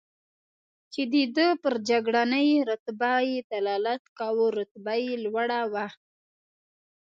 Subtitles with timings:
[0.93, 5.87] چې د ده پر جګړنۍ رتبه یې دلالت کاوه، رتبه یې لوړه وه.